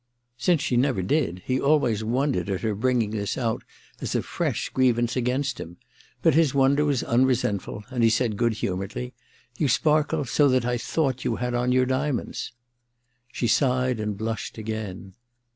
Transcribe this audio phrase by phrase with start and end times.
[0.35, 3.63] Since she never did, he always wondered at her bringing this out
[3.99, 5.77] as a fresh grievance against him;
[6.23, 8.05] but his wonder was unresentfiil, and he i6i M 1 62 THE MISSION OF JANE
[8.07, 12.51] i said good humouredly:* You sparkle so that I thought you had on your diamonds.'
[13.31, 15.13] She sighed and blushed again.